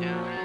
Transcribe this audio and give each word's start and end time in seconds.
never 0.00 0.24
been 0.24 0.37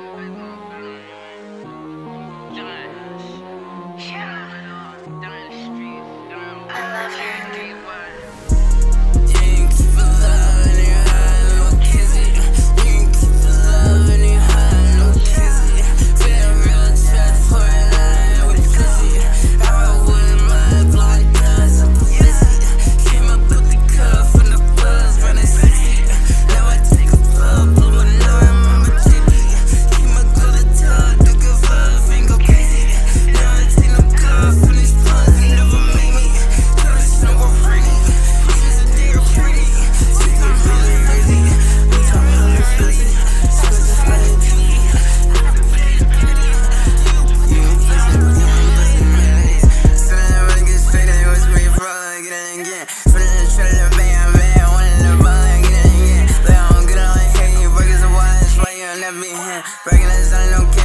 piensan 60.33 60.51
lo 60.51 60.71
que 60.71 60.82